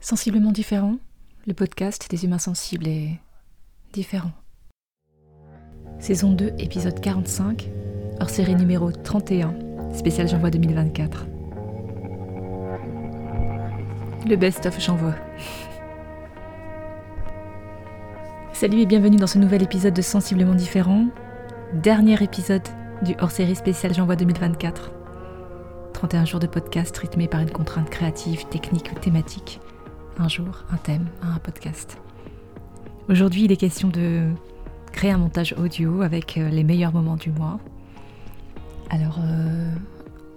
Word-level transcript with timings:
Sensiblement 0.00 0.52
différent, 0.52 0.96
le 1.46 1.54
podcast 1.54 2.06
des 2.10 2.24
humains 2.24 2.38
sensibles 2.38 2.86
est 2.86 3.18
différent. 3.92 4.30
Saison 5.98 6.32
2, 6.32 6.52
épisode 6.58 7.00
45, 7.00 7.68
hors 8.20 8.30
série 8.30 8.54
numéro 8.54 8.92
31, 8.92 9.54
spécial 9.92 10.28
J'envoie 10.28 10.50
2024. 10.50 11.26
Le 14.26 14.36
best-of 14.36 14.80
J'envoie. 14.80 15.16
Salut 18.52 18.80
et 18.80 18.86
bienvenue 18.86 19.16
dans 19.16 19.26
ce 19.26 19.38
nouvel 19.38 19.62
épisode 19.62 19.94
de 19.94 20.02
Sensiblement 20.02 20.54
différent, 20.54 21.06
dernier 21.74 22.22
épisode 22.22 22.66
du 23.02 23.14
hors-série 23.18 23.56
spécial 23.56 23.94
J'envoie 23.94 24.16
2024. 24.16 24.99
31 26.00 26.24
jours 26.24 26.40
de 26.40 26.46
podcast 26.46 26.96
rythmés 26.96 27.28
par 27.28 27.40
une 27.40 27.50
contrainte 27.50 27.90
créative, 27.90 28.46
technique 28.46 28.90
ou 28.90 28.98
thématique. 28.98 29.60
Un 30.16 30.28
jour, 30.28 30.64
un 30.72 30.78
thème, 30.78 31.06
un 31.20 31.38
podcast. 31.40 31.98
Aujourd'hui, 33.10 33.44
il 33.44 33.52
est 33.52 33.58
question 33.58 33.88
de 33.88 34.30
créer 34.92 35.10
un 35.10 35.18
montage 35.18 35.54
audio 35.58 36.00
avec 36.00 36.38
euh, 36.38 36.48
les 36.48 36.64
meilleurs 36.64 36.94
moments 36.94 37.16
du 37.16 37.30
mois. 37.30 37.60
Alors, 38.88 39.18
euh, 39.22 39.70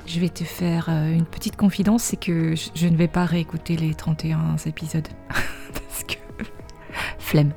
je 0.05 0.19
vais 0.19 0.27
te 0.27 0.43
faire 0.43 0.87
euh, 0.89 1.13
une 1.13 1.25
petite 1.25 1.55
confidence, 1.55 2.03
c'est 2.03 2.19
que 2.19 2.55
je 2.75 2.87
ne 2.89 2.97
vais 2.97 3.07
pas 3.07 3.23
réécouter 3.23 3.77
les 3.77 3.93
31 3.93 4.57
épisodes. 4.65 5.07
Parce 5.29 6.03
que... 6.03 6.17
flemme. 7.19 7.53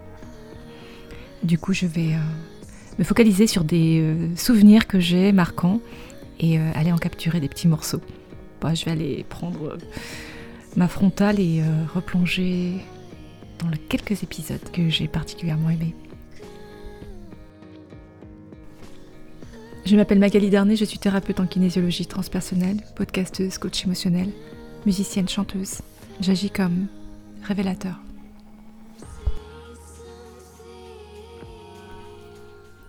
Du 1.42 1.59
coup, 1.59 1.73
je 1.73 1.86
vais 1.86 2.11
me 3.00 3.05
focaliser 3.05 3.48
sur 3.48 3.64
des 3.64 4.14
souvenirs 4.36 4.86
que 4.86 5.00
j'ai 5.00 5.33
marquants 5.33 5.80
et 6.40 6.58
aller 6.58 6.92
en 6.92 6.98
capturer 6.98 7.40
des 7.40 7.48
petits 7.48 7.68
morceaux. 7.68 8.00
Bah, 8.60 8.74
je 8.74 8.84
vais 8.84 8.90
aller 8.90 9.24
prendre 9.28 9.77
ma 10.77 10.88
frontale 10.88 11.40
et 11.40 11.62
replonger 11.94 12.74
dans 13.58 13.68
les 13.68 13.78
quelques 13.78 14.22
épisodes 14.22 14.70
que 14.72 14.88
j'ai 14.88 15.08
particulièrement 15.08 15.70
aimés. 15.70 15.94
Je 19.86 19.94
m'appelle 19.94 20.19
Magali 20.19 20.50
Darnay, 20.50 20.74
je 20.74 20.84
suis 20.84 20.98
thérapeute 20.98 21.38
en 21.38 21.46
kinésiologie 21.46 22.06
transpersonnelle, 22.06 22.78
podcasteuse, 22.96 23.56
coach 23.58 23.84
émotionnel, 23.84 24.33
musicienne, 24.84 25.28
chanteuse. 25.28 25.80
J'agis 26.20 26.50
comme 26.50 26.89
révélateur. 27.44 28.00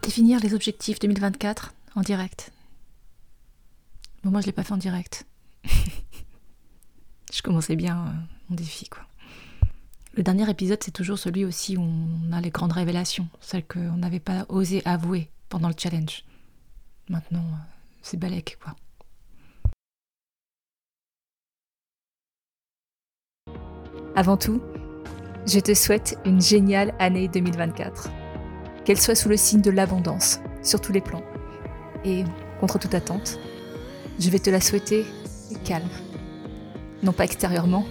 Définir 0.02 0.40
les 0.40 0.56
objectifs 0.56 0.98
2024 0.98 1.74
en 1.96 2.02
direct. 2.02 2.52
Moi 4.32 4.42
je 4.42 4.48
l'ai 4.48 4.52
pas 4.52 4.64
fait 4.64 4.74
en 4.74 4.78
direct. 4.78 5.26
je 7.34 7.42
commençais 7.42 7.76
bien 7.76 7.98
euh, 7.98 8.12
mon 8.50 8.56
défi, 8.56 8.90
quoi. 8.90 9.04
Le 10.16 10.24
dernier 10.24 10.50
épisode, 10.50 10.80
c'est 10.84 10.92
toujours 10.92 11.20
celui 11.20 11.46
aussi 11.46 11.78
où 11.78 11.82
on 11.82 12.34
a 12.34 12.42
les 12.42 12.50
grandes 12.50 12.74
révélations, 12.74 13.28
celles 13.40 13.66
qu'on 13.66 13.98
n'avait 13.98 14.20
pas 14.20 14.46
osé 14.50 14.82
avouer 14.84 15.30
pendant 15.48 15.70
le 15.70 15.76
challenge. 15.78 16.26
Maintenant, 17.10 17.40
euh, 17.40 17.58
c'est 18.02 18.18
balèque, 18.18 18.58
quoi. 18.62 18.76
Avant 24.16 24.36
tout, 24.38 24.62
je 25.46 25.60
te 25.60 25.74
souhaite 25.74 26.18
une 26.26 26.42
géniale 26.42 26.96
année 27.00 27.28
2024. 27.28 28.10
Qu'elle 28.84 29.00
soit 29.00 29.16
sous 29.16 29.30
le 29.30 29.38
signe 29.38 29.62
de 29.62 29.70
l'abondance, 29.70 30.40
sur 30.64 30.82
tous 30.82 30.92
les 30.92 31.02
plans. 31.02 31.24
Et, 32.04 32.24
contre 32.60 32.80
toute 32.80 32.96
attente, 32.96 33.40
je 34.20 34.30
vais 34.30 34.40
te 34.40 34.50
la 34.50 34.62
souhaiter 34.62 35.06
calme. 35.64 35.90
Non 37.04 37.12
pas 37.12 37.24
extérieurement, 37.24 37.86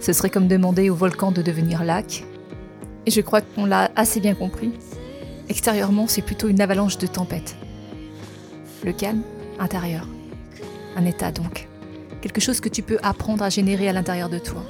ce 0.00 0.12
serait 0.12 0.30
comme 0.30 0.48
demander 0.48 0.90
au 0.90 0.94
volcan 0.94 1.32
de 1.32 1.42
devenir 1.42 1.84
lac. 1.84 2.24
Et 3.06 3.10
je 3.10 3.20
crois 3.20 3.40
qu'on 3.40 3.66
l'a 3.66 3.90
assez 3.96 4.20
bien 4.20 4.34
compris. 4.34 4.72
Extérieurement, 5.48 6.06
c'est 6.06 6.22
plutôt 6.22 6.48
une 6.48 6.60
avalanche 6.60 6.98
de 6.98 7.06
tempêtes. 7.06 7.56
Le 8.84 8.92
calme 8.92 9.22
intérieur. 9.58 10.06
Un 10.96 11.04
état 11.04 11.32
donc. 11.32 11.68
Quelque 12.22 12.40
chose 12.40 12.60
que 12.60 12.68
tu 12.68 12.82
peux 12.82 12.98
apprendre 13.02 13.44
à 13.44 13.50
générer 13.50 13.88
à 13.88 13.92
l'intérieur 13.92 14.28
de 14.28 14.38
toi. 14.38 14.62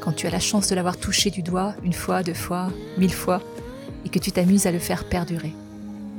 Quand 0.00 0.12
tu 0.12 0.26
as 0.26 0.30
la 0.30 0.40
chance 0.40 0.68
de 0.68 0.74
l'avoir 0.74 0.96
touché 0.96 1.30
du 1.30 1.42
doigt 1.42 1.74
une 1.84 1.92
fois, 1.92 2.22
deux 2.22 2.34
fois, 2.34 2.70
mille 2.98 3.12
fois, 3.12 3.40
et 4.04 4.08
que 4.08 4.18
tu 4.18 4.32
t'amuses 4.32 4.66
à 4.66 4.72
le 4.72 4.78
faire 4.78 5.08
perdurer. 5.08 5.52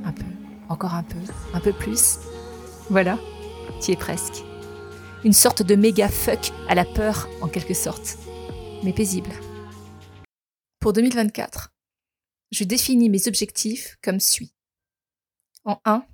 Un 0.06 0.12
peu, 0.12 0.24
encore 0.70 0.94
un 0.94 1.03
peu, 1.03 1.20
un 1.53 1.59
peu 1.59 1.74
plus. 1.74 2.20
Voilà, 2.90 3.18
presque. 3.97 4.44
Une 5.24 5.34
sorte 5.34 5.64
de 5.64 5.75
méga 5.75 6.08
fuck 6.08 6.52
à 6.69 6.75
la 6.75 6.86
peur, 6.86 7.28
en 7.42 7.47
quelque 7.47 7.74
sorte, 7.74 8.18
mais 8.84 8.94
paisible. 8.94 9.31
Pour 10.80 10.94
2024, 10.94 11.74
je 12.52 12.64
définis 12.64 13.09
mes 13.09 13.28
objectifs 13.28 13.97
comme 14.02 14.20
suit. 14.20 14.53
En 15.64 15.80
1, 15.86 16.06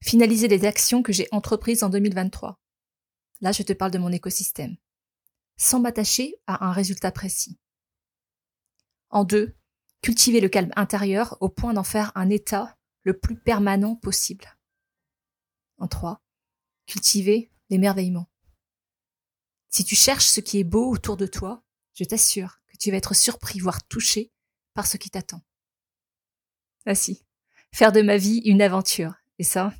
Finaliser 0.00 0.46
les 0.46 0.64
actions 0.64 1.02
que 1.02 1.12
j'ai 1.12 1.26
entreprises 1.32 1.82
en 1.82 1.88
2023. 1.88 2.60
Là, 3.40 3.52
je 3.52 3.62
te 3.64 3.72
parle 3.72 3.90
de 3.90 3.98
mon 3.98 4.12
écosystème. 4.12 4.76
Sans 5.56 5.80
m'attacher 5.80 6.36
à 6.46 6.66
un 6.66 6.72
résultat 6.72 7.10
précis. 7.10 7.58
En 9.10 9.24
deux, 9.24 9.56
cultiver 10.00 10.40
le 10.40 10.48
calme 10.48 10.70
intérieur 10.76 11.36
au 11.40 11.48
point 11.48 11.74
d'en 11.74 11.82
faire 11.82 12.12
un 12.14 12.30
état 12.30 12.76
le 13.02 13.18
plus 13.18 13.36
permanent 13.36 13.96
possible. 13.96 14.56
En 15.78 15.88
trois, 15.88 16.22
cultiver 16.88 17.52
l'émerveillement. 17.70 18.28
Si 19.70 19.84
tu 19.84 19.94
cherches 19.94 20.26
ce 20.26 20.40
qui 20.40 20.58
est 20.58 20.64
beau 20.64 20.90
autour 20.90 21.16
de 21.16 21.26
toi, 21.26 21.62
je 21.94 22.04
t'assure 22.04 22.60
que 22.66 22.76
tu 22.78 22.90
vas 22.90 22.96
être 22.96 23.14
surpris, 23.14 23.60
voire 23.60 23.86
touché 23.86 24.32
par 24.74 24.86
ce 24.86 24.96
qui 24.96 25.10
t'attend. 25.10 25.42
Ah 26.86 26.94
si, 26.94 27.24
faire 27.72 27.92
de 27.92 28.00
ma 28.00 28.16
vie 28.16 28.38
une 28.44 28.62
aventure. 28.62 29.14
Et 29.38 29.44
ça, 29.44 29.72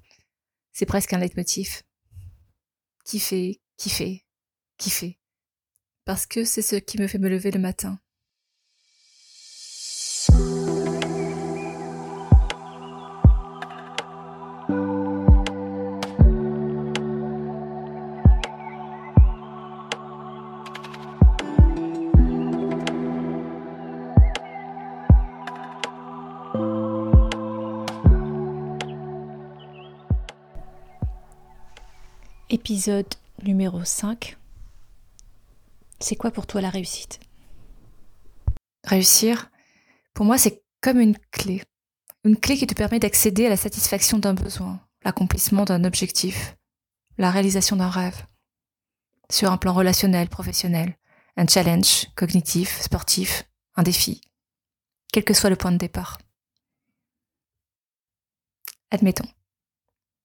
c'est 0.73 0.87
presque 0.87 1.15
un 1.15 1.19
leitmotiv. 1.19 1.83
Kiffer, 3.05 3.61
kiffer, 3.77 4.27
kiffer. 4.77 5.19
Parce 6.05 6.27
que 6.27 6.45
c'est 6.45 6.63
ce 6.63 6.77
qui 6.77 7.01
me 7.01 7.07
fait 7.07 7.19
me 7.19 7.29
lever 7.29 7.51
le 7.51 7.59
matin. 7.59 7.99
Épisode 32.61 33.15
numéro 33.45 33.85
5. 33.85 34.37
C'est 36.01 36.17
quoi 36.17 36.33
pour 36.33 36.49
toi 36.49 36.61
la 36.61 36.71
réussite? 36.71 37.21
Réussir, 38.83 39.49
pour 40.13 40.27
moi, 40.27 40.39
c'est 40.39 40.65
comme 40.81 40.99
une 40.99 41.17
clé. 41.31 41.63
Une 42.25 42.37
clé 42.37 42.57
qui 42.57 42.67
te 42.67 42.75
permet 42.75 42.99
d'accéder 42.99 43.47
à 43.47 43.49
la 43.49 43.57
satisfaction 43.57 44.19
d'un 44.19 44.35
besoin, 44.35 44.81
l'accomplissement 45.05 45.67
d'un 45.67 45.85
objectif, 45.85 46.57
la 47.17 47.31
réalisation 47.31 47.77
d'un 47.77 47.89
rêve. 47.89 48.27
Sur 49.31 49.53
un 49.53 49.57
plan 49.57 49.73
relationnel, 49.73 50.29
professionnel, 50.29 50.99
un 51.37 51.47
challenge 51.47 52.09
cognitif, 52.17 52.81
sportif, 52.81 53.45
un 53.77 53.85
défi, 53.85 54.21
quel 55.13 55.25
que 55.25 55.33
soit 55.33 55.49
le 55.49 55.57
point 55.57 55.71
de 55.73 55.79
départ. 55.79 56.19
Admettons, 58.91 59.29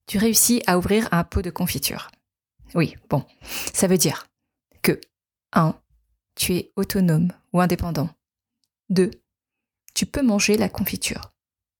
tu 0.07 0.17
réussis 0.17 0.63
à 0.65 0.79
ouvrir 0.79 1.07
un 1.11 1.23
pot 1.23 1.43
de 1.43 1.51
confiture. 1.51 2.09
Oui, 2.75 2.95
bon, 3.09 3.23
ça 3.73 3.87
veut 3.87 3.97
dire 3.97 4.27
que 4.81 4.99
1. 5.53 5.75
Tu 6.35 6.55
es 6.55 6.71
autonome 6.75 7.31
ou 7.53 7.61
indépendant. 7.61 8.09
2. 8.89 9.11
Tu 9.93 10.07
peux 10.07 10.23
manger 10.23 10.57
la 10.57 10.69
confiture. 10.69 11.31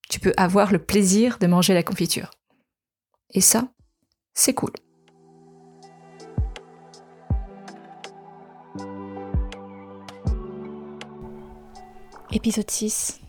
Tu 0.10 0.20
peux 0.20 0.34
avoir 0.38 0.72
le 0.72 0.78
plaisir 0.78 1.40
de 1.40 1.48
manger 1.48 1.74
la 1.74 1.82
confiture. 1.82 2.30
Et 3.32 3.42
ça, 3.42 3.68
c'est 4.36 4.54
cool. 4.54 4.74
Épisode 12.32 12.70
6. 12.70 13.20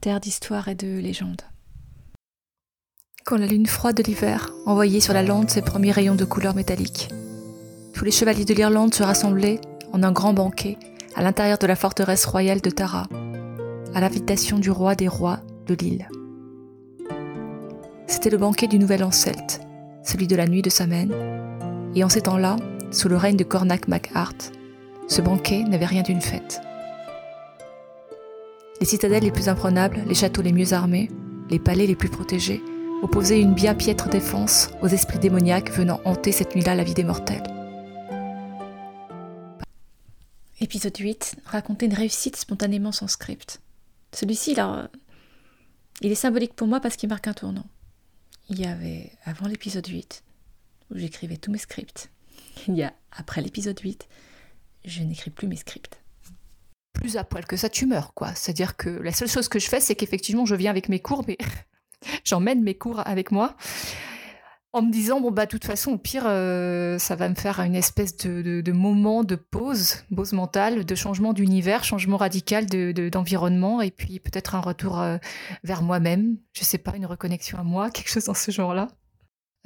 Terre 0.00 0.20
d'histoire 0.20 0.66
et 0.66 0.74
de 0.74 0.98
légende. 0.98 1.42
Quand 3.26 3.38
la 3.38 3.46
lune 3.48 3.66
froide 3.66 3.96
de 3.96 4.04
l'hiver 4.04 4.54
envoyait 4.66 5.00
sur 5.00 5.12
la 5.12 5.24
lande 5.24 5.50
ses 5.50 5.60
premiers 5.60 5.90
rayons 5.90 6.14
de 6.14 6.24
couleur 6.24 6.54
métallique. 6.54 7.08
Tous 7.92 8.04
les 8.04 8.12
chevaliers 8.12 8.44
de 8.44 8.54
l'Irlande 8.54 8.94
se 8.94 9.02
rassemblaient 9.02 9.60
en 9.92 10.04
un 10.04 10.12
grand 10.12 10.32
banquet 10.32 10.78
à 11.16 11.24
l'intérieur 11.24 11.58
de 11.58 11.66
la 11.66 11.74
forteresse 11.74 12.24
royale 12.24 12.60
de 12.60 12.70
Tara, 12.70 13.08
à 13.96 14.00
l'invitation 14.00 14.60
du 14.60 14.70
roi 14.70 14.94
des 14.94 15.08
rois 15.08 15.40
de 15.66 15.74
l'île. 15.74 16.08
C'était 18.06 18.30
le 18.30 18.38
banquet 18.38 18.68
du 18.68 18.78
nouvel 18.78 19.02
an 19.02 19.10
celte, 19.10 19.60
celui 20.04 20.28
de 20.28 20.36
la 20.36 20.46
nuit 20.46 20.62
de 20.62 20.70
Samhain, 20.70 21.08
et 21.96 22.04
en 22.04 22.08
ces 22.08 22.20
temps-là, 22.20 22.54
sous 22.92 23.08
le 23.08 23.16
règne 23.16 23.36
de 23.36 23.42
Cornac 23.42 23.88
MacArt, 23.88 24.52
Ce 25.08 25.20
banquet 25.20 25.64
n'avait 25.64 25.84
rien 25.84 26.02
d'une 26.02 26.20
fête. 26.20 26.60
Les 28.78 28.86
citadelles 28.86 29.24
les 29.24 29.32
plus 29.32 29.48
imprenables, 29.48 30.04
les 30.06 30.14
châteaux 30.14 30.42
les 30.42 30.52
mieux 30.52 30.74
armés, 30.74 31.10
les 31.50 31.58
palais 31.58 31.86
les 31.86 31.96
plus 31.96 32.08
protégés, 32.08 32.62
opposaient 33.06 33.40
une 33.40 33.54
bien 33.54 33.76
piètre 33.76 34.08
défense 34.08 34.68
aux 34.82 34.88
esprits 34.88 35.20
démoniaques 35.20 35.70
venant 35.70 36.00
hanter 36.04 36.32
cette 36.32 36.56
nuit-là 36.56 36.74
la 36.74 36.82
vie 36.82 36.92
des 36.92 37.04
mortels. 37.04 37.44
Épisode 40.58 40.96
8. 40.96 41.36
Raconter 41.44 41.86
une 41.86 41.94
réussite 41.94 42.34
spontanément 42.34 42.90
sans 42.90 43.06
script. 43.06 43.60
Celui-ci, 44.12 44.56
là, 44.56 44.90
il 46.00 46.10
est 46.10 46.16
symbolique 46.16 46.54
pour 46.54 46.66
moi 46.66 46.80
parce 46.80 46.96
qu'il 46.96 47.08
marque 47.08 47.28
un 47.28 47.32
tournant. 47.32 47.66
Il 48.48 48.58
y 48.58 48.66
avait 48.66 49.12
avant 49.24 49.46
l'épisode 49.46 49.86
8, 49.86 50.24
où 50.90 50.98
j'écrivais 50.98 51.36
tous 51.36 51.52
mes 51.52 51.58
scripts. 51.58 52.10
Il 52.66 52.74
y 52.74 52.82
a 52.82 52.92
après 53.12 53.40
l'épisode 53.40 53.78
8, 53.78 54.08
je 54.84 55.04
n'écris 55.04 55.30
plus 55.30 55.46
mes 55.46 55.54
scripts. 55.54 56.00
Plus 56.92 57.16
à 57.16 57.22
poil 57.22 57.46
que 57.46 57.56
ça, 57.56 57.68
tu 57.68 57.86
meurs, 57.86 58.14
quoi. 58.14 58.34
C'est-à-dire 58.34 58.76
que 58.76 58.90
la 58.90 59.12
seule 59.12 59.28
chose 59.28 59.46
que 59.46 59.60
je 59.60 59.68
fais, 59.68 59.78
c'est 59.78 59.94
qu'effectivement, 59.94 60.44
je 60.44 60.56
viens 60.56 60.72
avec 60.72 60.88
mes 60.88 60.98
cours, 60.98 61.24
mais 61.28 61.38
j'emmène 62.24 62.62
mes 62.62 62.74
cours 62.74 63.02
avec 63.06 63.30
moi 63.30 63.56
en 64.76 64.82
me 64.82 64.92
disant 64.92 65.22
bon 65.22 65.30
bah 65.30 65.46
de 65.46 65.50
toute 65.50 65.64
façon 65.64 65.92
au 65.92 65.98
pire 65.98 66.24
euh, 66.26 66.98
ça 66.98 67.16
va 67.16 67.30
me 67.30 67.34
faire 67.34 67.60
une 67.60 67.74
espèce 67.74 68.14
de, 68.18 68.72
moment 68.72 69.24
de 69.24 69.34
pause, 69.34 70.04
pause 70.14 70.34
mentale, 70.34 70.84
de 70.84 70.94
changement 70.94 71.32
d'univers, 71.32 71.82
changement 71.82 72.18
radical 72.18 72.66
d'environnement 72.66 73.80
et 73.80 73.90
puis 73.90 74.20
peut-être 74.20 74.54
un 74.54 74.60
retour 74.60 75.00
euh, 75.00 75.16
vers 75.64 75.82
moi-même, 75.82 76.36
je 76.52 76.62
sais 76.62 76.76
pas 76.76 76.94
une 76.94 77.06
reconnexion 77.06 77.58
à 77.58 77.62
moi, 77.62 77.90
quelque 77.94 78.10
chose 78.10 78.24
dans 78.24 78.34
ce 78.34 78.50
genre-là. 78.50 78.88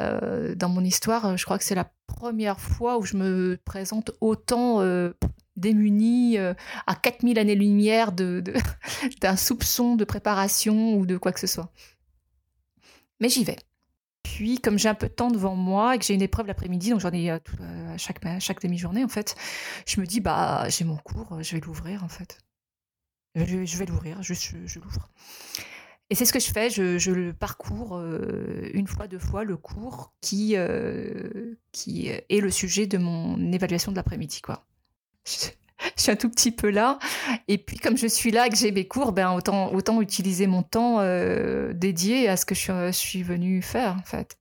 Euh, 0.01 0.55
dans 0.55 0.69
mon 0.69 0.85
histoire, 0.85 1.37
je 1.37 1.45
crois 1.45 1.59
que 1.59 1.65
c'est 1.65 1.75
la 1.75 1.91
première 2.07 2.61
fois 2.61 2.97
où 2.99 3.03
je 3.03 3.17
me 3.17 3.59
présente 3.65 4.13
autant 4.21 4.81
démunie 5.57 6.39
à 6.39 6.95
4000 6.95 7.39
années-lumière 7.39 8.13
d'un 9.21 9.37
soupçon 9.37 9.97
de 9.97 10.05
préparation 10.05 10.95
ou 10.95 11.05
de 11.05 11.17
quoi 11.17 11.33
que 11.33 11.41
ce 11.41 11.49
soit. 11.49 11.73
Mais 13.20 13.28
j'y 13.28 13.44
vais. 13.44 13.58
Puis, 14.22 14.61
comme 14.61 14.78
j'ai 14.78 14.88
un 14.88 14.94
peu 14.94 15.08
de 15.08 15.12
temps 15.12 15.31
devant 15.31 15.56
moi 15.56 15.94
et 15.94 15.99
que 15.99 16.05
j'ai 16.05 16.14
une 16.14 16.22
épreuve 16.22 16.46
l'après-midi, 16.46 16.90
donc 16.90 17.00
j'en 17.00 17.12
ai 17.12 17.31
euh, 17.31 17.38
euh, 17.61 17.94
à 17.94 17.96
chaque, 17.96 18.62
demi-journée, 18.62 19.05
en 19.05 19.08
fait, 19.08 19.34
je 19.87 20.00
me 20.00 20.06
dis, 20.06 20.20
bah, 20.20 20.69
j'ai 20.69 20.84
mon 20.84 20.96
cours, 20.96 21.32
euh, 21.32 21.43
je 21.43 21.56
vais 21.56 21.61
l'ouvrir, 21.61 22.05
en 22.05 22.08
fait. 22.08 22.38
Je, 23.34 23.78
vais 23.78 23.87
l'ouvrir, 23.87 24.22
juste 24.22 24.55
je, 24.67 24.78
l'ouvre. 24.81 25.08
Et 26.11 26.14
c'est 26.17 26.25
ce 26.25 26.32
que 26.32 26.40
je 26.40 26.50
fais, 26.50 26.69
je, 26.69 27.11
le 27.12 27.32
parcours 27.32 28.00
une 28.00 28.88
fois, 28.88 29.06
deux 29.06 29.20
fois, 29.20 29.44
le 29.44 29.56
cours 29.56 30.12
qui, 30.20 30.56
qui 31.70 32.08
est 32.08 32.40
le 32.40 32.50
sujet 32.50 32.88
de 32.88 32.99
mon 32.99 33.52
évaluation 33.52 33.93
de 33.93 33.96
l'après-midi, 33.96 34.40
quoi. 34.40 34.67
Je 36.00 36.05
suis 36.05 36.12
un 36.12 36.17
tout 36.17 36.31
petit 36.31 36.50
peu 36.50 36.70
là. 36.70 36.99
Et 37.47 37.58
puis, 37.58 37.76
comme 37.76 37.99
je 37.99 38.06
suis 38.06 38.31
là 38.31 38.47
et 38.47 38.50
que 38.50 38.56
j'ai 38.56 38.73
mes 38.73 38.88
cours, 38.88 39.12
ben, 39.12 39.32
autant, 39.32 39.70
autant 39.75 40.00
utiliser 40.00 40.47
mon 40.47 40.62
temps 40.62 41.00
euh, 41.00 41.75
dédié 41.75 42.26
à 42.26 42.38
ce 42.38 42.47
que 42.47 42.55
je 42.55 42.91
suis, 42.91 43.23
venue 43.23 43.61
faire, 43.61 43.97
en 44.00 44.02
fait. 44.02 44.38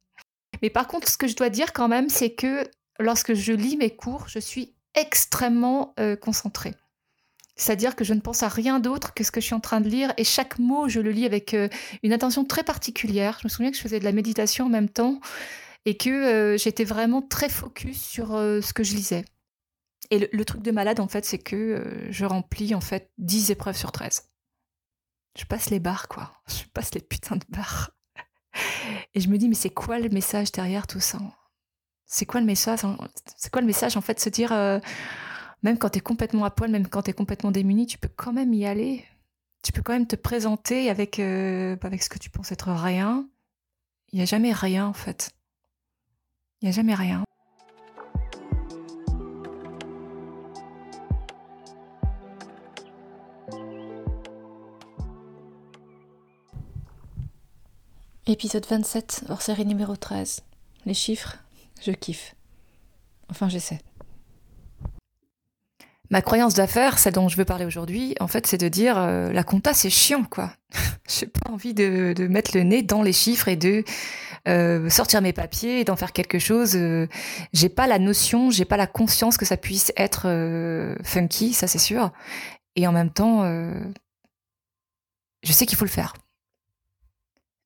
Mais 0.61 0.69
par 0.69 0.87
contre, 0.87 1.09
ce 1.09 1.17
que 1.17 1.27
je 1.27 1.35
dois 1.35 1.49
dire 1.49 1.73
quand 1.73 1.89
même, 1.89 2.07
c'est 2.07 2.33
que 2.33 2.63
lorsque 2.97 3.33
je 3.33 3.51
lis 3.51 3.75
mes 3.75 3.89
cours, 3.89 4.29
je 4.29 4.39
suis 4.39 4.73
extrêmement 4.95 5.93
euh, 5.99 6.15
concentrée. 6.15 6.75
C'est-à-dire 7.57 7.97
que 7.97 8.05
je 8.05 8.13
ne 8.13 8.21
pense 8.21 8.41
à 8.41 8.47
rien 8.47 8.79
d'autre 8.79 9.13
que 9.13 9.25
ce 9.25 9.31
que 9.31 9.41
je 9.41 9.47
suis 9.47 9.55
en 9.55 9.59
train 9.59 9.81
de 9.81 9.89
lire 9.89 10.13
et 10.15 10.23
chaque 10.23 10.59
mot, 10.59 10.87
je 10.87 11.01
le 11.01 11.11
lis 11.11 11.25
avec 11.25 11.53
euh, 11.53 11.67
une 12.03 12.13
attention 12.13 12.45
très 12.45 12.63
particulière. 12.63 13.37
Je 13.41 13.47
me 13.47 13.49
souviens 13.49 13.69
que 13.69 13.75
je 13.75 13.81
faisais 13.81 13.99
de 13.99 14.05
la 14.05 14.13
méditation 14.13 14.67
en 14.67 14.69
même 14.69 14.89
temps 14.89 15.19
et 15.85 15.97
que 15.97 16.55
j'étais 16.57 16.83
vraiment 16.85 17.21
très 17.21 17.49
focus 17.49 18.01
sur 18.01 18.29
ce 18.29 18.73
que 18.73 18.83
je 18.83 18.93
lisais. 18.95 19.25
Et 20.11 20.29
le, 20.31 20.45
truc 20.45 20.61
de 20.63 20.71
malade, 20.71 20.99
en 20.99 21.07
fait, 21.07 21.23
c'est 21.23 21.37
que 21.37 21.55
euh, 21.55 22.11
je 22.11 22.25
remplis, 22.25 22.73
en 22.73 22.81
fait, 22.81 23.11
10 23.19 23.51
épreuves 23.51 23.77
sur 23.77 23.91
13. 23.91 24.29
Je 25.37 25.45
passe 25.45 25.69
les 25.69 25.79
barres, 25.79 26.07
quoi. 26.07 26.33
Je 26.47 26.63
passe 26.73 26.93
les 26.93 27.01
putains 27.01 27.35
de 27.35 27.45
barres. 27.49 27.91
Et 29.13 29.19
je 29.19 29.29
me 29.29 29.37
dis, 29.37 29.47
mais 29.47 29.55
c'est 29.55 29.69
quoi 29.69 29.99
le 29.99 30.09
message 30.09 30.51
derrière 30.51 30.87
tout 30.87 30.99
ça 30.99 31.19
C'est 32.05 32.25
quoi 32.25 32.39
le 32.39 32.47
message 32.47 32.79
C'est 33.37 33.51
quoi 33.51 33.61
le 33.61 33.67
message, 33.67 33.97
en 33.97 34.01
fait, 34.01 34.19
se 34.19 34.29
dire, 34.29 34.51
euh, 34.51 34.79
même 35.61 35.77
quand 35.77 35.89
t'es 35.89 35.99
complètement 35.99 36.45
à 36.45 36.49
poil, 36.49 36.71
même 36.71 36.87
quand 36.87 37.03
t'es 37.03 37.13
complètement 37.13 37.51
démuni, 37.51 37.85
tu 37.85 37.99
peux 37.99 38.09
quand 38.09 38.33
même 38.33 38.53
y 38.53 38.65
aller. 38.65 39.05
Tu 39.61 39.71
peux 39.71 39.83
quand 39.83 39.93
même 39.93 40.07
te 40.07 40.15
présenter 40.15 40.89
avec, 40.89 41.19
euh, 41.19 41.75
avec 41.83 42.01
ce 42.01 42.09
que 42.09 42.17
tu 42.17 42.29
penses 42.31 42.51
être 42.51 42.71
rien. 42.71 43.27
Il 44.11 44.15
n'y 44.15 44.23
a 44.23 44.25
jamais 44.25 44.53
rien, 44.53 44.87
en 44.87 44.93
fait. 44.93 45.31
Il 46.61 46.65
n'y 46.65 46.69
a 46.69 46.75
jamais 46.75 46.95
rien. 46.95 47.23
Épisode 58.29 58.67
27, 58.69 59.23
hors 59.29 59.41
série 59.41 59.65
numéro 59.65 59.95
13. 59.95 60.41
Les 60.85 60.93
chiffres, 60.93 61.39
je 61.81 61.91
kiffe. 61.91 62.35
Enfin, 63.27 63.49
j'essaie. 63.49 63.79
Ma 66.11 66.21
croyance 66.21 66.53
d'affaires, 66.53 66.99
celle 66.99 67.13
dont 67.13 67.27
je 67.27 67.37
veux 67.37 67.45
parler 67.45 67.65
aujourd'hui, 67.65 68.13
en 68.19 68.27
fait, 68.27 68.45
c'est 68.45 68.59
de 68.59 68.67
dire 68.67 68.99
euh, 68.99 69.31
la 69.31 69.43
compta, 69.43 69.73
c'est 69.73 69.89
chiant, 69.89 70.25
quoi. 70.25 70.53
J'ai 71.09 71.25
pas 71.25 71.49
envie 71.49 71.73
de, 71.73 72.13
mettre 72.29 72.51
le 72.55 72.61
nez 72.61 72.83
dans 72.83 73.01
les 73.01 73.13
chiffres 73.13 73.47
et 73.47 73.55
de 73.55 73.83
euh, 74.47 74.91
sortir 74.91 75.23
mes 75.23 75.33
papiers 75.33 75.79
et 75.79 75.83
d'en 75.83 75.95
faire 75.95 76.13
quelque 76.13 76.37
chose. 76.37 76.75
Euh, 76.75 77.07
j'ai 77.51 77.69
pas 77.69 77.87
la 77.87 77.97
notion, 77.97 78.51
j'ai 78.51 78.65
pas 78.65 78.77
la 78.77 78.85
conscience 78.85 79.37
que 79.37 79.45
ça 79.45 79.57
puisse 79.57 79.91
être 79.97 80.95
funky, 81.03 81.53
ça 81.53 81.65
c'est 81.65 81.79
sûr. 81.79 82.11
Et 82.75 82.85
en 82.85 82.91
même 82.91 83.09
temps, 83.09 83.43
je 85.41 85.51
sais 85.51 85.65
qu'il 85.65 85.79
faut 85.79 85.85
le 85.85 85.89
faire. 85.89 86.13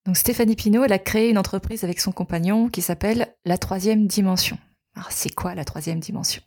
Donc 0.06 0.18
Stéphanie 0.18 0.58
Pinault, 0.58 0.84
a 0.84 1.00
créé 1.00 1.30
une 1.30 1.38
entreprise 1.38 1.86
avec 1.86 2.02
son 2.02 2.12
compagnon 2.12 2.68
qui 2.68 2.82
s'appelle 2.82 3.34
La 3.46 3.58
Troisième 3.58 4.06
Dimension. 4.06 4.58
Alors 4.96 5.12
c'est 5.12 5.34
quoi 5.34 5.56
la 5.56 5.64
Troisième 5.64 6.02
Dimension? 6.02 6.42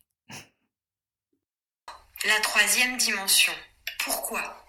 La 2.24 2.40
Troisième 2.42 2.98
Dimension. 2.98 3.54
Pourquoi? 4.00 4.66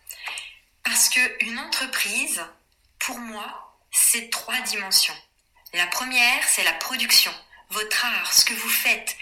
Parce 0.84 1.10
que 1.10 1.46
une 1.46 1.60
entreprise, 1.60 2.42
pour 3.00 3.20
moi, 3.20 3.78
c'est 3.92 4.30
trois 4.30 4.62
dimensions. 4.62 5.14
La 5.74 5.88
première, 5.88 6.44
c'est 6.48 6.64
la 6.64 6.74
production, 6.74 7.32
votre 7.72 8.06
art, 8.06 8.34
ce 8.34 8.46
que 8.46 8.54
vous 8.54 8.70
faites, 8.70 9.18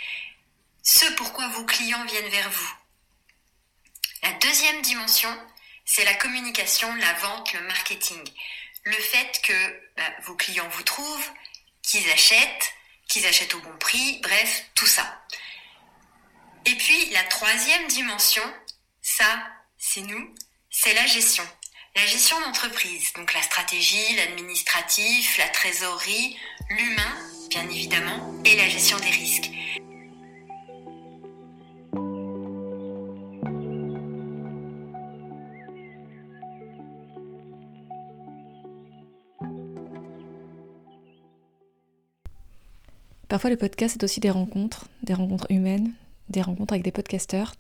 ce 0.84 1.12
pourquoi 1.14 1.48
vos 1.48 1.66
clients 1.66 2.06
viennent 2.06 2.30
vers 2.30 2.52
vous. 2.52 2.74
La 4.22 4.34
deuxième 4.34 4.82
dimension, 4.84 5.36
c'est 5.86 6.06
la 6.06 6.14
communication, 6.14 6.94
la 6.96 7.14
vente, 7.14 7.52
le 7.54 7.62
marketing 7.62 8.24
le 8.86 8.94
fait 8.94 9.42
que 9.42 9.82
bah, 9.98 10.04
vos 10.24 10.36
clients 10.36 10.70
vous 10.70 10.84
trouvent, 10.84 11.30
qu'ils 11.82 12.10
achètent, 12.12 12.74
qu'ils 13.08 13.26
achètent 13.26 13.56
au 13.56 13.60
bon 13.60 13.78
prix, 13.78 14.20
bref, 14.22 14.66
tout 14.76 14.88
ça. 14.88 15.22
Et 16.66 16.76
puis 16.76 17.10
la 17.12 17.24
troisième 17.24 17.88
dimension, 17.88 18.44
ça, 19.02 19.44
c'est 19.78 20.02
nous, 20.02 20.34
c'est 20.70 20.94
la 20.94 21.06
gestion. 21.06 21.48
La 21.96 22.06
gestion 22.06 22.40
d'entreprise, 22.42 23.14
donc 23.14 23.34
la 23.34 23.42
stratégie, 23.42 24.16
l'administratif, 24.16 25.38
la 25.38 25.48
trésorerie, 25.50 26.38
l'humain, 26.70 27.16
bien 27.50 27.70
évidemment, 27.70 28.34
et 28.44 28.56
la 28.56 28.68
gestion 28.68 29.00
des 29.00 29.12
risques. 29.12 29.50
Parfois, 43.36 43.50
le 43.50 43.58
podcast, 43.58 43.96
c'est 43.96 44.04
aussi 44.06 44.22
des 44.22 44.30
rencontres, 44.30 44.88
des 45.04 45.14
rencontres 45.14 45.48
humaines, 45.50 45.92
des 46.30 46.42
rencontres 46.42 46.72
avec 46.72 46.86
des 46.86 46.94
podcasteurs. 46.94 47.54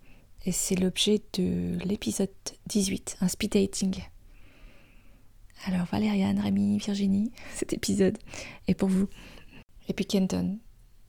Et 0.45 0.53
c'est 0.53 0.77
l'objet 0.77 1.21
de 1.33 1.77
l'épisode 1.83 2.29
18, 2.67 3.17
un 3.19 3.27
speed 3.27 3.51
dating. 3.51 3.93
Alors, 5.65 5.85
Valériane, 5.87 6.39
Rémi, 6.39 6.77
Virginie, 6.77 7.33
cet 7.55 7.73
épisode 7.73 8.17
est 8.69 8.73
pour 8.73 8.87
vous. 8.87 9.09
Et 9.89 9.93
puis 9.93 10.05
Kenton, 10.05 10.59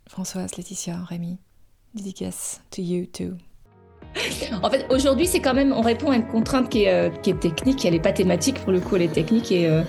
Françoise, 0.08 0.56
Laetitia, 0.56 1.00
Rémi, 1.04 1.38
dédicace 1.94 2.61
to 2.73 2.82
you 2.82 3.06
too. 3.06 3.37
En 4.62 4.70
fait, 4.70 4.87
aujourd'hui, 4.90 5.26
c'est 5.26 5.40
quand 5.40 5.54
même, 5.54 5.73
on 5.73 5.80
répond 5.80 6.11
à 6.11 6.16
une 6.16 6.26
contrainte 6.26 6.68
qui 6.68 6.85
est, 6.85 6.92
euh, 6.92 7.11
qui 7.23 7.35
technique, 7.35 7.85
elle 7.85 7.94
n'est 7.94 8.00
pas 8.00 8.12
thématique, 8.12 8.58
pour 8.61 8.73
le 8.73 8.80
coup, 8.80 8.96
elle 8.96 9.02
est 9.02 9.12
technique 9.12 9.52
et 9.52 9.68
euh, 9.68 9.82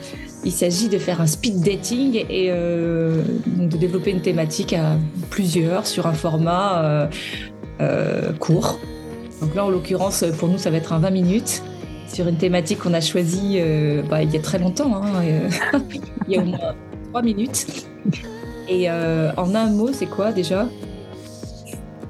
il 0.44 0.52
s'agit 0.52 0.90
de 0.90 0.98
faire 0.98 1.22
un 1.22 1.28
speed 1.28 1.62
dating 1.62 2.26
et 2.30 2.48
euh, 2.50 3.24
de 3.46 3.78
développer 3.78 4.12
une 4.12 4.22
thématique 4.22 4.74
à 4.74 4.98
plusieurs 5.30 5.86
sur 5.88 6.08
un 6.08 6.14
format 6.14 7.10
euh, 7.82 8.34
court. 8.40 8.80
Donc 9.42 9.56
là, 9.56 9.66
en 9.66 9.70
l'occurrence, 9.70 10.24
pour 10.38 10.48
nous, 10.50 10.58
ça 10.58 10.70
va 10.70 10.78
être 10.78 10.94
un 10.94 11.00
20 11.00 11.10
minutes 11.12 11.64
sur 12.08 12.28
une 12.28 12.38
thématique 12.38 12.80
qu'on 12.80 12.94
a 12.94 13.02
choisie 13.02 13.60
bah, 14.10 14.24
il 14.24 14.32
y 14.32 14.38
a 14.38 14.40
très 14.40 14.58
longtemps. 14.58 14.96
Hein, 14.96 15.50
il 16.28 16.34
y 16.34 16.38
a 16.38 16.42
au 16.42 16.46
moins 16.46 16.76
3 17.10 17.22
minutes. 17.22 17.68
Et 18.70 18.90
en 18.90 19.56
un 19.56 19.70
mot, 19.70 19.90
c'est 19.92 20.06
quoi 20.06 20.32
déjà? 20.32 20.68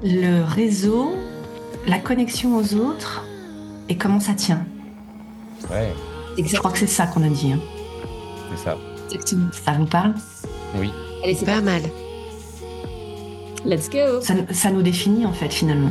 Le 0.02 0.44
réseau, 0.44 1.16
la 1.88 1.98
connexion 1.98 2.56
aux 2.56 2.74
autres 2.74 3.24
et 3.88 3.96
comment 3.96 4.20
ça 4.20 4.34
tient. 4.34 4.66
Ouais. 5.70 5.92
Je 6.38 6.56
crois 6.56 6.70
que 6.70 6.78
c'est 6.78 6.86
ça 6.86 7.06
qu'on 7.06 7.22
a 7.24 7.28
dit. 7.28 7.52
hein. 7.52 7.60
C'est 8.56 8.64
ça. 8.64 8.78
Ça 9.64 9.72
vous 9.72 9.86
parle? 9.86 10.14
Oui. 10.76 10.90
Allez, 11.24 11.34
c'est 11.34 11.46
Pas 11.46 11.60
mal. 11.60 11.82
Let's 13.64 13.90
go 13.90 14.20
ça, 14.20 14.34
ça 14.52 14.70
nous 14.70 14.82
définit 14.82 15.26
en 15.26 15.32
fait 15.32 15.48
finalement. 15.52 15.90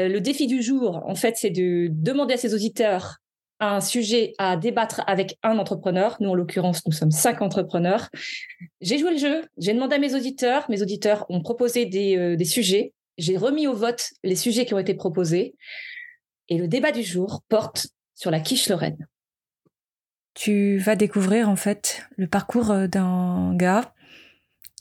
Euh, 0.00 0.08
Le 0.08 0.20
défi 0.20 0.46
du 0.48 0.62
jour, 0.62 1.02
en 1.06 1.14
fait, 1.14 1.34
c'est 1.36 1.50
de 1.50 1.88
demander 1.90 2.34
à 2.34 2.36
ses 2.36 2.54
auditeurs 2.54 3.18
un 3.60 3.80
sujet 3.80 4.34
à 4.38 4.56
débattre 4.56 5.02
avec 5.06 5.38
un 5.42 5.58
entrepreneur. 5.58 6.16
Nous, 6.20 6.28
en 6.28 6.34
l'occurrence, 6.34 6.84
nous 6.86 6.92
sommes 6.92 7.10
cinq 7.10 7.42
entrepreneurs. 7.42 8.10
J'ai 8.80 8.98
joué 8.98 9.12
le 9.12 9.18
jeu, 9.18 9.44
j'ai 9.58 9.72
demandé 9.72 9.96
à 9.96 9.98
mes 9.98 10.14
auditeurs. 10.14 10.64
Mes 10.68 10.82
auditeurs 10.82 11.26
ont 11.28 11.40
proposé 11.40 11.86
des, 11.86 12.16
euh, 12.16 12.36
des 12.36 12.44
sujets. 12.44 12.92
J'ai 13.16 13.36
remis 13.36 13.66
au 13.66 13.74
vote 13.74 14.10
les 14.22 14.36
sujets 14.36 14.66
qui 14.66 14.74
ont 14.74 14.78
été 14.78 14.94
proposés. 14.94 15.54
Et 16.48 16.58
le 16.58 16.68
débat 16.68 16.92
du 16.92 17.02
jour 17.02 17.42
porte 17.48 17.86
sur 18.14 18.30
la 18.30 18.40
quiche 18.40 18.68
Lorraine. 18.68 19.06
Tu 20.34 20.78
vas 20.78 20.96
découvrir 20.96 21.48
en 21.48 21.56
fait 21.56 22.06
le 22.16 22.26
parcours 22.26 22.70
euh, 22.70 22.86
d'un 22.88 23.54
gars 23.54 23.92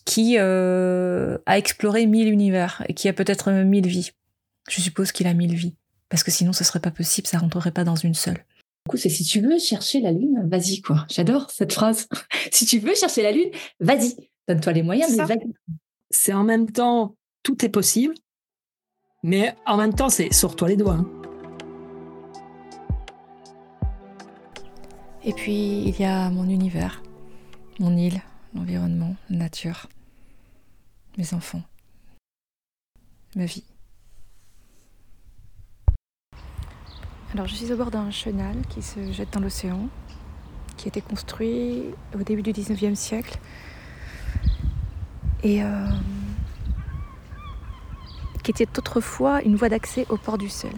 qui 0.06 0.38
euh, 0.38 1.38
a 1.46 1.58
exploré 1.58 2.06
mille 2.08 2.28
univers 2.28 2.84
et 2.90 2.94
qui 2.94 3.08
a 3.08 3.14
peut-être 3.14 3.52
mille 3.52 3.88
vies. 3.88 4.12
Je 4.68 4.82
suppose 4.82 5.12
qu'il 5.12 5.28
a 5.28 5.34
mille 5.34 5.56
vies. 5.56 5.76
Parce 6.10 6.24
que 6.24 6.32
sinon, 6.32 6.54
ce 6.54 6.64
serait 6.64 6.80
pas 6.80 6.92
possible, 6.92 7.28
ça 7.28 7.40
rentrerait 7.40 7.72
pas 7.72 7.84
dans 7.84 7.96
une 7.96 8.14
seule. 8.14 8.46
C'est 8.98 9.10
si 9.10 9.24
tu 9.24 9.42
veux 9.42 9.60
chercher 9.60 10.02
la 10.02 10.12
lune, 10.12 10.48
vas-y, 10.48 10.82
quoi. 10.82 11.06
J'adore 11.10 11.50
cette 11.52 11.74
phrase. 11.74 12.08
si 12.52 12.66
tu 12.66 12.80
veux 12.80 12.96
chercher 12.96 13.24
la 13.24 13.32
lune, 13.32 13.50
vas-y. 13.80 14.16
Donne-toi 14.48 14.74
les 14.74 14.84
moyens, 14.84 15.16
mais 15.16 15.26
vas-y. 15.26 15.54
c'est 16.10 16.34
en 16.34 16.44
même 16.44 16.72
temps, 16.72 17.16
tout 17.44 17.64
est 17.66 17.70
possible, 17.70 18.14
mais 19.24 19.56
en 19.66 19.78
même 19.78 19.94
temps, 19.94 20.10
c'est 20.10 20.34
sors-toi 20.34 20.70
les 20.70 20.78
doigts. 20.78 20.96
hein. 20.96 21.10
Et 25.26 25.32
puis, 25.34 25.84
il 25.88 25.98
y 25.98 26.04
a 26.04 26.30
mon 26.30 26.50
univers, 26.50 27.02
mon 27.80 27.96
île, 27.96 28.22
l'environnement, 28.54 29.16
la 29.30 29.38
nature, 29.38 29.88
mes 31.18 31.34
enfants, 31.34 31.64
ma 33.36 33.46
vie. 33.46 33.64
Alors, 37.34 37.48
je 37.48 37.56
suis 37.56 37.74
au 37.74 37.78
bord 37.78 37.90
d'un 37.90 38.12
chenal 38.12 38.56
qui 38.70 38.84
se 38.84 39.12
jette 39.12 39.34
dans 39.34 39.40
l'océan, 39.40 39.88
qui 40.78 40.86
a 40.86 40.90
été 40.90 41.02
construit 41.02 41.84
au 42.14 42.22
début 42.22 42.44
du 42.44 42.52
19e 42.52 42.94
siècle. 42.94 43.40
Et 45.42 45.64
euh, 45.64 45.88
qui 48.44 48.52
était 48.52 48.68
autrefois 48.78 49.42
une 49.42 49.56
voie 49.56 49.70
d'accès 49.70 50.06
au 50.10 50.18
port 50.18 50.38
du 50.38 50.48
sel. 50.48 50.74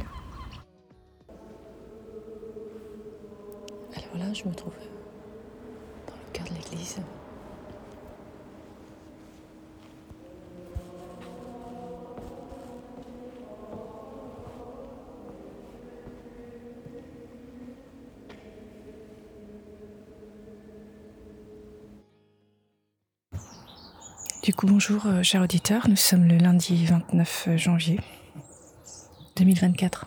Alors 3.97 4.17
là, 4.17 4.33
je 4.33 4.47
me 4.47 4.53
trouve 4.53 4.73
dans 6.07 6.13
le 6.13 6.31
cœur 6.31 6.45
de 6.47 6.53
l'église. 6.53 7.01
Du 24.45 24.53
coup, 24.53 24.67
bonjour, 24.67 25.07
euh, 25.07 25.23
chers 25.23 25.41
auditeurs. 25.41 25.89
Nous 25.89 25.95
sommes 25.95 26.27
le 26.27 26.37
lundi 26.37 26.85
29 26.85 27.49
janvier 27.55 27.99
2024. 29.37 30.05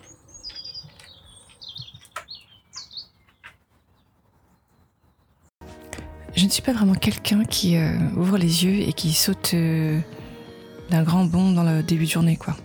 Je 6.37 6.45
ne 6.45 6.49
suis 6.51 6.63
pas 6.63 6.73
vraiment 6.73 6.95
quelqu'un 6.95 7.45
qui 7.45 7.77
euh, 7.77 7.99
ouvre 8.17 8.39
les 8.39 8.65
yeux 8.65 8.89
et 8.89 8.93
qui 8.93 9.13
saute 9.13 9.55
euh, 9.55 9.99
d'un 10.89 11.03
grand 11.03 11.25
bond 11.25 11.51
dans 11.51 11.65
le 11.65 11.83
début 11.83 12.05
de 12.05 12.11
journée, 12.11 12.37
quoi. 12.37 12.57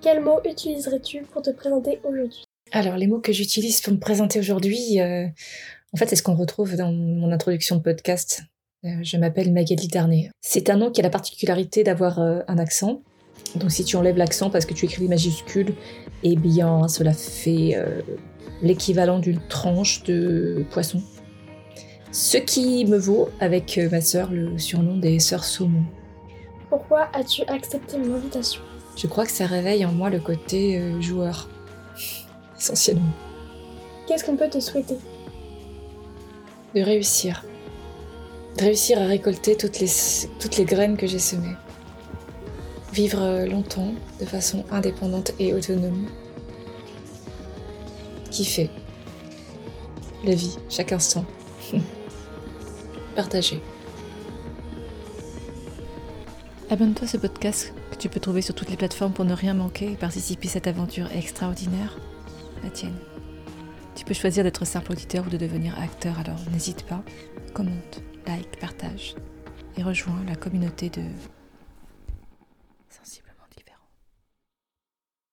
Quel 0.00 0.22
mot 0.22 0.40
utiliserais-tu 0.44 1.22
pour 1.22 1.42
te 1.42 1.50
présenter 1.50 1.98
aujourd'hui? 2.04 2.44
Alors, 2.70 2.96
les 2.96 3.08
mots 3.08 3.18
que 3.18 3.32
j'utilise 3.32 3.80
pour 3.80 3.94
me 3.94 3.98
présenter 3.98 4.38
aujourd'hui, 4.38 5.00
euh, 5.00 5.26
en 5.92 5.96
fait, 5.96 6.06
c'est 6.06 6.14
ce 6.14 6.22
qu'on 6.22 6.36
retrouve 6.36 6.76
dans 6.76 6.92
mon 6.92 7.32
introduction 7.32 7.74
de 7.74 7.82
podcast. 7.82 8.44
Euh, 8.84 8.88
je 9.02 9.16
m'appelle 9.16 9.52
Magali 9.52 9.88
Darnay. 9.88 10.30
C'est 10.40 10.70
un 10.70 10.76
nom 10.76 10.90
qui 10.90 11.00
a 11.00 11.02
la 11.02 11.10
particularité 11.10 11.82
d'avoir 11.82 12.20
euh, 12.20 12.40
un 12.46 12.58
accent. 12.58 13.02
Donc, 13.56 13.72
si 13.72 13.84
tu 13.84 13.96
enlèves 13.96 14.16
l'accent 14.16 14.50
parce 14.50 14.66
que 14.66 14.74
tu 14.74 14.84
écris 14.84 15.02
des 15.02 15.08
majuscules, 15.08 15.74
eh 16.22 16.36
bien, 16.36 16.86
cela 16.86 17.12
fait 17.12 17.74
euh, 17.76 18.02
l'équivalent 18.62 19.18
d'une 19.18 19.40
tranche 19.48 20.04
de 20.04 20.64
poisson. 20.70 21.02
Ce 22.12 22.38
qui 22.38 22.84
me 22.86 22.98
vaut, 22.98 23.28
avec 23.40 23.78
ma 23.90 24.00
sœur, 24.00 24.30
le 24.30 24.58
surnom 24.58 24.96
des 24.96 25.18
sœurs 25.18 25.44
saumon. 25.44 25.84
Pourquoi 26.68 27.08
as-tu 27.14 27.42
accepté 27.48 27.98
mon 27.98 28.14
invitation? 28.14 28.62
Je 28.96 29.06
crois 29.06 29.26
que 29.26 29.32
ça 29.32 29.46
réveille 29.46 29.84
en 29.84 29.92
moi 29.92 30.10
le 30.10 30.20
côté 30.20 30.78
euh, 30.78 31.00
joueur, 31.00 31.48
essentiellement. 32.58 33.12
Qu'est-ce 34.06 34.24
qu'on 34.24 34.36
peut 34.36 34.48
te 34.48 34.60
souhaiter? 34.60 34.96
De 36.74 36.80
réussir. 36.80 37.44
Réussir 38.58 39.00
à 39.00 39.06
récolter 39.06 39.56
toutes 39.56 39.78
les, 39.78 39.90
toutes 40.40 40.56
les 40.56 40.64
graines 40.64 40.96
que 40.96 41.06
j'ai 41.06 41.20
semées. 41.20 41.54
Vivre 42.92 43.22
euh, 43.22 43.46
longtemps, 43.46 43.94
de 44.18 44.24
façon 44.24 44.64
indépendante 44.72 45.32
et 45.38 45.54
autonome. 45.54 46.08
Kiffer. 48.32 48.68
La 50.24 50.34
vie, 50.34 50.56
chaque 50.68 50.90
instant. 50.90 51.24
Partager. 53.14 53.62
Abonne-toi 56.68 57.04
à 57.04 57.08
ce 57.08 57.16
podcast 57.16 57.72
que 57.92 57.96
tu 57.96 58.08
peux 58.08 58.20
trouver 58.20 58.42
sur 58.42 58.56
toutes 58.56 58.70
les 58.70 58.76
plateformes 58.76 59.12
pour 59.12 59.24
ne 59.24 59.34
rien 59.34 59.54
manquer 59.54 59.92
et 59.92 59.96
participer 59.96 60.48
à 60.48 60.50
cette 60.50 60.66
aventure 60.66 61.08
extraordinaire, 61.12 61.96
la 62.64 62.70
tienne. 62.70 62.96
Tu 63.98 64.04
peux 64.04 64.14
choisir 64.14 64.44
d'être 64.44 64.64
simple 64.64 64.92
auditeur 64.92 65.26
ou 65.26 65.28
de 65.28 65.36
devenir 65.36 65.76
acteur, 65.76 66.20
alors 66.20 66.38
n'hésite 66.52 66.84
pas, 66.84 67.02
commente, 67.52 68.00
like, 68.28 68.60
partage 68.60 69.16
et 69.76 69.82
rejoins 69.82 70.22
la 70.28 70.36
communauté 70.36 70.88
de 70.88 71.02